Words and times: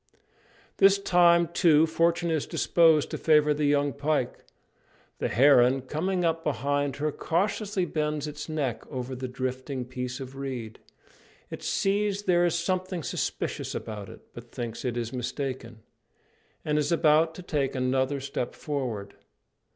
This 0.77 0.97
time, 0.97 1.47
too, 1.49 1.85
fortune 1.85 2.31
is 2.31 2.47
disposed 2.47 3.11
to 3.11 3.19
favour 3.19 3.53
the 3.53 3.67
young 3.67 3.93
pike. 3.93 4.43
The 5.19 5.27
heron, 5.27 5.83
coming 5.83 6.25
up 6.25 6.43
behind 6.43 6.95
her, 6.95 7.11
cautiously 7.11 7.85
bends 7.85 8.25
its 8.25 8.49
neck 8.49 8.83
over 8.87 9.13
the 9.13 9.27
drifting 9.27 9.85
piece 9.85 10.19
of 10.19 10.35
reed. 10.35 10.79
It 11.51 11.61
sees 11.61 12.23
there 12.23 12.45
is 12.47 12.55
something 12.55 13.03
suspicious 13.03 13.75
about 13.75 14.09
it, 14.09 14.21
but 14.33 14.49
thinks 14.51 14.83
it 14.83 14.97
is 14.97 15.13
mistaken, 15.13 15.83
and 16.65 16.79
is 16.79 16.91
about 16.91 17.35
to 17.35 17.43
take 17.43 17.75
another 17.75 18.19
step 18.19 18.55
forward. 18.55 19.13